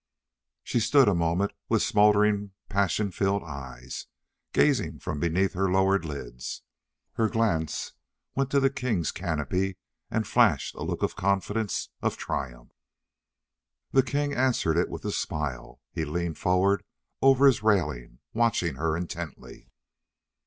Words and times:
She 0.63 0.79
stood 0.79 1.07
a 1.07 1.13
moment 1.13 1.51
with 1.69 1.83
smoldering, 1.83 2.53
passion 2.69 3.11
filled 3.11 3.43
eyes, 3.43 4.07
gazing 4.51 4.97
from 4.97 5.19
beneath 5.19 5.53
her 5.53 5.69
lowered 5.71 6.05
lids. 6.05 6.63
Her 7.13 7.29
glance 7.29 7.93
went 8.33 8.49
to 8.49 8.59
the 8.59 8.71
king's 8.71 9.11
canopy, 9.11 9.77
and 10.09 10.25
flashed 10.25 10.73
a 10.73 10.81
look 10.81 11.03
of 11.03 11.15
confidence, 11.15 11.89
of 12.01 12.17
triumph. 12.17 12.71
The 13.91 14.01
king 14.01 14.33
answered 14.33 14.75
it 14.75 14.89
with 14.89 15.05
a 15.05 15.11
smile. 15.11 15.81
He 15.91 16.03
leaned 16.03 16.39
forward 16.39 16.83
over 17.21 17.45
his 17.45 17.61
railing, 17.61 18.21
watching 18.33 18.77
her 18.77 18.97
intently. 18.97 19.69